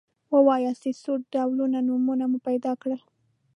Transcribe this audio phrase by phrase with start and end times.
[0.33, 3.01] ووایاست چې څو ډوله نومونه مو پیدا کړل.